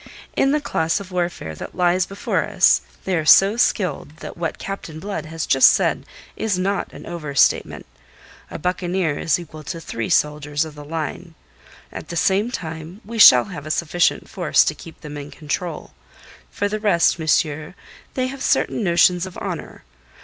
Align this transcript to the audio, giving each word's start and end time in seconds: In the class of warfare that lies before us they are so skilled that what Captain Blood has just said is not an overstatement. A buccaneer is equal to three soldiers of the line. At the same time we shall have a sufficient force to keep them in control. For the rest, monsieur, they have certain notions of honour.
In 0.35 0.49
the 0.51 0.59
class 0.59 0.99
of 0.99 1.11
warfare 1.11 1.53
that 1.53 1.75
lies 1.77 2.07
before 2.07 2.43
us 2.43 2.81
they 3.05 3.15
are 3.15 3.23
so 3.23 3.55
skilled 3.55 4.17
that 4.17 4.35
what 4.35 4.57
Captain 4.57 4.99
Blood 4.99 5.27
has 5.27 5.45
just 5.45 5.69
said 5.69 6.07
is 6.35 6.57
not 6.57 6.91
an 6.91 7.05
overstatement. 7.05 7.85
A 8.49 8.57
buccaneer 8.57 9.19
is 9.19 9.37
equal 9.37 9.61
to 9.65 9.79
three 9.79 10.09
soldiers 10.09 10.65
of 10.65 10.73
the 10.73 10.83
line. 10.83 11.35
At 11.91 12.07
the 12.09 12.15
same 12.17 12.49
time 12.49 13.01
we 13.05 13.19
shall 13.19 13.43
have 13.53 13.67
a 13.67 13.69
sufficient 13.69 14.27
force 14.27 14.63
to 14.63 14.73
keep 14.73 15.01
them 15.01 15.17
in 15.17 15.29
control. 15.29 15.93
For 16.49 16.67
the 16.67 16.79
rest, 16.79 17.19
monsieur, 17.19 17.75
they 18.15 18.25
have 18.25 18.41
certain 18.41 18.83
notions 18.83 19.27
of 19.27 19.37
honour. 19.37 19.83